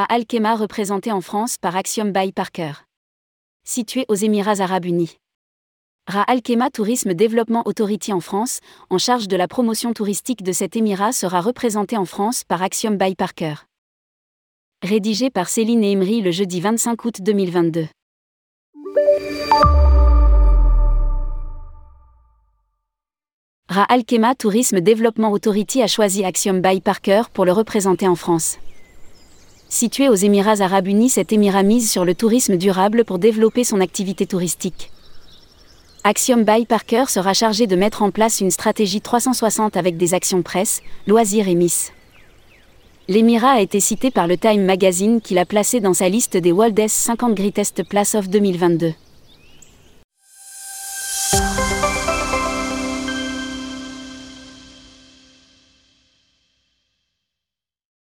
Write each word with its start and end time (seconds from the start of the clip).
Al 0.00 0.26
Kema 0.26 0.56
représenté 0.56 1.12
en 1.12 1.20
France 1.20 1.58
par 1.58 1.76
Axiom 1.76 2.12
by 2.12 2.32
Parker. 2.32 2.72
Situé 3.64 4.06
aux 4.08 4.14
Émirats 4.14 4.60
Arabes 4.60 4.86
Unis. 4.86 5.18
Ra 6.06 6.22
Al 6.22 6.40
Kema 6.40 6.70
Tourisme 6.70 7.14
Development 7.14 7.62
Authority 7.66 8.12
en 8.12 8.20
France, 8.20 8.60
en 8.90 8.98
charge 8.98 9.28
de 9.28 9.36
la 9.36 9.48
promotion 9.48 9.92
touristique 9.92 10.42
de 10.42 10.52
cet 10.52 10.76
émirat, 10.76 11.12
sera 11.12 11.40
représenté 11.40 11.96
en 11.96 12.06
France 12.06 12.42
par 12.44 12.62
Axiom 12.62 12.96
by 12.96 13.14
Parker. 13.14 13.54
Rédigé 14.82 15.30
par 15.30 15.48
Céline 15.48 15.84
Emery 15.84 16.22
le 16.22 16.30
jeudi 16.30 16.60
25 16.60 17.04
août 17.04 17.20
2022. 17.20 17.86
Ra 23.68 23.84
Al 23.84 24.04
Kema 24.04 24.34
Tourisme 24.34 24.80
Development 24.80 25.32
Authority 25.32 25.82
a 25.82 25.86
choisi 25.86 26.24
Axiom 26.24 26.60
by 26.60 26.80
Parker 26.80 27.22
pour 27.32 27.44
le 27.44 27.52
représenter 27.52 28.08
en 28.08 28.16
France. 28.16 28.58
Situé 29.72 30.10
aux 30.10 30.14
Émirats 30.14 30.60
arabes 30.60 30.88
unis, 30.88 31.08
cet 31.08 31.32
émirat 31.32 31.62
mise 31.62 31.90
sur 31.90 32.04
le 32.04 32.14
tourisme 32.14 32.58
durable 32.58 33.06
pour 33.06 33.18
développer 33.18 33.64
son 33.64 33.80
activité 33.80 34.26
touristique. 34.26 34.90
Axiom 36.04 36.44
by 36.44 36.66
Parker 36.66 37.04
sera 37.08 37.32
chargé 37.32 37.66
de 37.66 37.74
mettre 37.74 38.02
en 38.02 38.10
place 38.10 38.42
une 38.42 38.50
stratégie 38.50 39.00
360 39.00 39.78
avec 39.78 39.96
des 39.96 40.12
actions 40.12 40.42
presse, 40.42 40.82
loisirs 41.06 41.48
et 41.48 41.54
miss. 41.54 41.90
L'émirat 43.08 43.52
a 43.52 43.60
été 43.62 43.80
cité 43.80 44.10
par 44.10 44.26
le 44.26 44.36
Time 44.36 44.62
Magazine 44.62 45.22
qui 45.22 45.32
l'a 45.32 45.46
placé 45.46 45.80
dans 45.80 45.94
sa 45.94 46.10
liste 46.10 46.36
des 46.36 46.52
World's 46.52 46.92
50 46.92 47.34
Greatest 47.34 47.82
Place 47.84 48.14
of 48.14 48.28
2022. 48.28 48.92